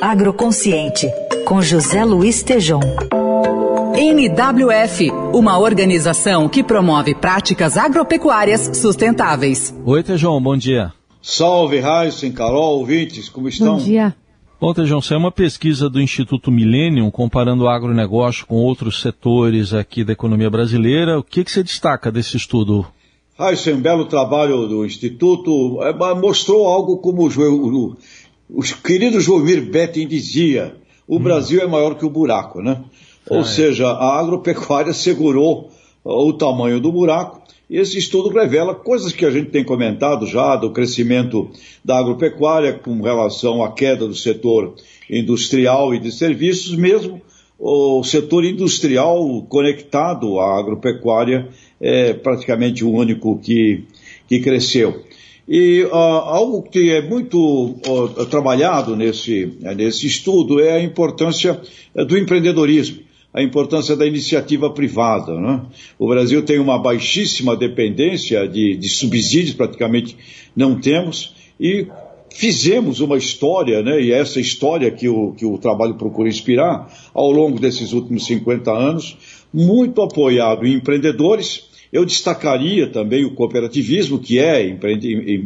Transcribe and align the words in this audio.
Agroconsciente, 0.00 1.06
com 1.46 1.62
José 1.62 2.04
Luiz 2.04 2.42
Tejom. 2.42 2.80
NWF, 3.96 5.10
uma 5.32 5.58
organização 5.58 6.48
que 6.48 6.62
promove 6.62 7.14
práticas 7.14 7.76
agropecuárias 7.76 8.70
sustentáveis. 8.76 9.74
Oi, 9.84 10.02
Tejão, 10.02 10.40
bom 10.42 10.56
dia. 10.56 10.92
Salve, 11.22 11.80
Raíssen, 11.80 12.32
Carol, 12.32 12.80
ouvintes, 12.80 13.28
como 13.28 13.48
estão? 13.48 13.76
Bom 13.76 13.82
dia. 13.82 14.14
Bom, 14.60 14.74
Tejão, 14.74 15.00
é 15.10 15.16
uma 15.16 15.32
pesquisa 15.32 15.88
do 15.88 16.00
Instituto 16.00 16.50
Millennium 16.50 17.10
comparando 17.10 17.64
o 17.64 17.68
agronegócio 17.68 18.46
com 18.46 18.56
outros 18.56 19.00
setores 19.00 19.72
aqui 19.72 20.04
da 20.04 20.12
economia 20.12 20.50
brasileira. 20.50 21.18
O 21.18 21.22
que, 21.22 21.44
que 21.44 21.50
você 21.50 21.62
destaca 21.62 22.10
desse 22.12 22.36
estudo? 22.36 22.86
Raíssen, 23.36 23.74
um 23.74 23.80
belo 23.80 24.04
trabalho 24.04 24.68
do 24.68 24.86
Instituto, 24.86 25.82
é, 25.82 25.92
mostrou 26.14 26.66
algo 26.68 26.98
como 26.98 27.26
o, 27.26 27.96
o, 28.54 28.62
querido 28.82 29.20
Joelmir 29.20 29.62
Betting 29.62 30.06
dizia, 30.06 30.76
o 31.06 31.16
hum. 31.16 31.20
Brasil 31.20 31.60
é 31.60 31.66
maior 31.66 31.96
que 31.96 32.04
o 32.04 32.10
buraco, 32.10 32.62
né? 32.62 32.82
Ou 33.28 33.40
ah, 33.40 33.44
seja, 33.44 33.88
a 33.88 34.18
agropecuária 34.18 34.92
segurou 34.92 35.70
o 36.04 36.32
tamanho 36.32 36.80
do 36.80 36.92
buraco. 36.92 37.42
E 37.68 37.78
esse 37.78 37.96
estudo 37.96 38.28
revela 38.28 38.74
coisas 38.74 39.12
que 39.12 39.24
a 39.24 39.30
gente 39.30 39.50
tem 39.50 39.64
comentado 39.64 40.26
já 40.26 40.54
do 40.54 40.70
crescimento 40.70 41.50
da 41.82 41.98
agropecuária 41.98 42.74
com 42.74 43.00
relação 43.00 43.64
à 43.64 43.72
queda 43.72 44.06
do 44.06 44.14
setor 44.14 44.74
industrial 45.10 45.94
e 45.94 45.98
de 45.98 46.12
serviços, 46.12 46.76
mesmo 46.76 47.22
o 47.58 48.02
setor 48.04 48.44
industrial 48.44 49.42
conectado 49.48 50.38
à 50.38 50.58
agropecuária 50.58 51.48
é 51.80 52.12
praticamente 52.12 52.84
o 52.84 52.90
único 52.90 53.38
que, 53.38 53.84
que 54.28 54.40
cresceu. 54.40 55.02
E 55.46 55.82
uh, 55.84 55.94
algo 55.94 56.62
que 56.62 56.90
é 56.90 57.02
muito 57.02 57.76
uh, 57.86 58.26
trabalhado 58.26 58.96
nesse, 58.96 59.52
nesse 59.76 60.06
estudo 60.06 60.60
é 60.60 60.72
a 60.72 60.82
importância 60.82 61.60
uh, 61.94 62.04
do 62.04 62.16
empreendedorismo 62.16 63.04
a 63.34 63.42
importância 63.42 63.96
da 63.96 64.06
iniciativa 64.06 64.70
privada. 64.70 65.34
Né? 65.40 65.60
O 65.98 66.06
Brasil 66.06 66.44
tem 66.44 66.60
uma 66.60 66.78
baixíssima 66.78 67.56
dependência 67.56 68.46
de, 68.46 68.76
de 68.76 68.88
subsídios, 68.88 69.56
praticamente 69.56 70.16
não 70.54 70.80
temos, 70.80 71.34
e 71.58 71.88
fizemos 72.32 73.00
uma 73.00 73.16
história, 73.16 73.82
né, 73.82 74.00
e 74.00 74.12
é 74.12 74.20
essa 74.20 74.38
história 74.38 74.90
que 74.90 75.08
o, 75.08 75.32
que 75.32 75.44
o 75.44 75.58
trabalho 75.58 75.94
procura 75.94 76.28
inspirar, 76.28 76.88
ao 77.12 77.30
longo 77.30 77.58
desses 77.58 77.92
últimos 77.92 78.24
50 78.26 78.70
anos, 78.70 79.16
muito 79.52 80.00
apoiado 80.00 80.64
em 80.64 80.74
empreendedores. 80.74 81.73
Eu 81.94 82.04
destacaria 82.04 82.88
também 82.88 83.24
o 83.24 83.30
cooperativismo, 83.30 84.18
que 84.18 84.36
é 84.36 84.68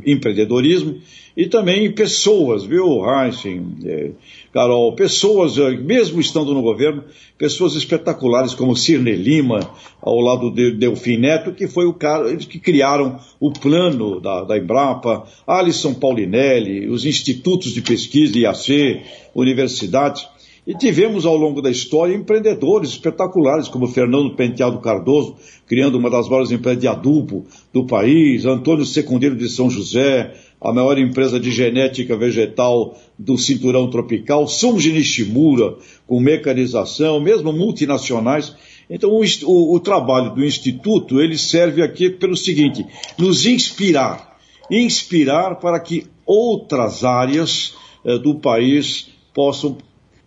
empreendedorismo, 0.06 0.96
e 1.36 1.46
também 1.46 1.92
pessoas, 1.92 2.64
viu, 2.64 3.04
Heisen, 3.04 3.76
é, 3.84 4.12
Carol, 4.50 4.94
pessoas, 4.94 5.58
é, 5.58 5.72
mesmo 5.72 6.18
estando 6.18 6.54
no 6.54 6.62
governo, 6.62 7.04
pessoas 7.36 7.74
espetaculares 7.74 8.54
como 8.54 8.74
Cirne 8.74 9.12
Lima, 9.12 9.60
ao 10.00 10.18
lado 10.20 10.50
de 10.50 10.70
Delfim 10.70 11.18
Neto, 11.18 11.52
que 11.52 11.68
foi 11.68 11.84
o 11.84 11.92
cara, 11.92 12.30
eles 12.30 12.46
que 12.46 12.58
criaram 12.58 13.20
o 13.38 13.52
plano 13.52 14.18
da, 14.18 14.42
da 14.44 14.56
Embrapa, 14.56 15.28
Alisson 15.46 15.92
Paulinelli, 15.92 16.88
os 16.88 17.04
institutos 17.04 17.74
de 17.74 17.82
pesquisa, 17.82 18.38
IAC, 18.38 19.02
universidades. 19.34 20.26
E 20.68 20.74
tivemos 20.74 21.24
ao 21.24 21.34
longo 21.34 21.62
da 21.62 21.70
história 21.70 22.14
empreendedores 22.14 22.90
espetaculares, 22.90 23.68
como 23.68 23.86
Fernando 23.86 24.36
Penteado 24.36 24.78
Cardoso, 24.80 25.36
criando 25.66 25.96
uma 25.96 26.10
das 26.10 26.28
maiores 26.28 26.52
empresas 26.52 26.78
de 26.78 26.86
adubo 26.86 27.46
do 27.72 27.86
país, 27.86 28.44
Antônio 28.44 28.84
Secundeiro 28.84 29.34
de 29.34 29.48
São 29.48 29.70
José, 29.70 30.34
a 30.60 30.70
maior 30.70 30.98
empresa 30.98 31.40
de 31.40 31.50
genética 31.50 32.18
vegetal 32.18 32.98
do 33.18 33.38
cinturão 33.38 33.88
tropical, 33.88 34.46
Sunji 34.46 34.92
Nishimura, 34.92 35.74
com 36.06 36.20
mecanização, 36.20 37.18
mesmo 37.18 37.50
multinacionais. 37.50 38.54
Então, 38.90 39.08
o, 39.10 39.22
o, 39.22 39.74
o, 39.74 39.80
trabalho 39.80 40.34
do 40.34 40.44
Instituto, 40.44 41.18
ele 41.18 41.38
serve 41.38 41.80
aqui 41.80 42.10
pelo 42.10 42.36
seguinte, 42.36 42.84
nos 43.16 43.46
inspirar, 43.46 44.36
inspirar 44.70 45.60
para 45.60 45.80
que 45.80 46.06
outras 46.26 47.04
áreas 47.04 47.74
eh, 48.04 48.18
do 48.18 48.34
país 48.34 49.08
possam 49.32 49.78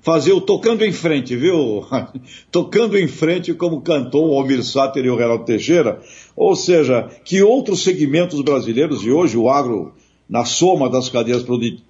fazer 0.02 0.34
o 0.34 0.42
tocando 0.42 0.84
em 0.84 0.92
frente, 0.92 1.36
viu? 1.36 1.86
tocando 2.52 2.98
em 2.98 3.08
frente, 3.08 3.54
como 3.54 3.82
cantou 3.82 4.30
o 4.30 4.38
Almir 4.38 4.64
Sater 4.64 5.06
e 5.06 5.10
o 5.10 5.16
Renato 5.16 5.46
Teixeira, 5.46 6.02
ou 6.36 6.56
seja, 6.56 7.10
que 7.24 7.42
outros 7.42 7.84
segmentos 7.84 8.42
brasileiros, 8.42 9.04
e 9.04 9.12
hoje 9.12 9.38
o 9.38 9.50
agro 9.50 9.94
na 10.32 10.46
soma 10.46 10.90
das 10.90 11.10
cadeias 11.10 11.44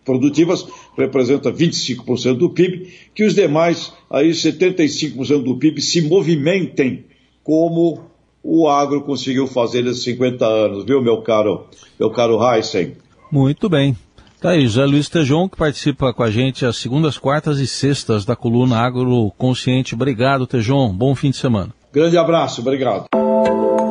produtivas, 0.04 0.66
representa 0.98 1.52
25% 1.52 2.34
do 2.34 2.50
PIB, 2.50 2.92
que 3.14 3.24
os 3.24 3.36
demais, 3.36 3.94
aí 4.10 4.32
75% 4.32 5.44
do 5.44 5.58
PIB, 5.58 5.80
se 5.80 6.02
movimentem 6.02 7.06
como 7.44 8.02
o 8.44 8.68
agro 8.68 9.02
conseguiu 9.02 9.46
fazer 9.46 9.84
nesses 9.84 10.04
50 10.04 10.44
anos, 10.44 10.86
viu, 10.86 11.00
meu 11.04 11.22
caro, 11.22 11.68
meu 12.00 12.10
caro 12.10 12.40
Heisen? 12.44 12.94
Muito 13.32 13.70
bem. 13.70 13.96
Tá 14.42 14.50
aí, 14.50 14.68
José 14.68 14.84
Luiz 14.86 15.08
Tejon, 15.08 15.48
que 15.48 15.56
participa 15.56 16.12
com 16.12 16.24
a 16.24 16.32
gente 16.32 16.66
às 16.66 16.78
segundas, 16.78 17.16
quartas 17.16 17.60
e 17.60 17.68
sextas 17.68 18.26
da 18.26 18.36
coluna 18.36 18.80
Agro 18.80 19.32
Consciente. 19.38 19.94
Obrigado, 19.94 20.48
Tejon. 20.48 20.92
Bom 20.92 21.14
fim 21.14 21.30
de 21.30 21.38
semana. 21.38 21.70
Grande 21.94 22.18
abraço, 22.18 22.60
obrigado. 22.60 23.06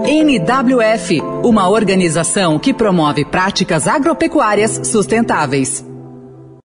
NWF, 0.04 1.20
uma 1.44 1.68
organização 1.68 2.58
que 2.58 2.74
promove 2.74 3.24
práticas 3.24 3.86
agropecuárias 3.86 4.88
sustentáveis. 4.88 5.88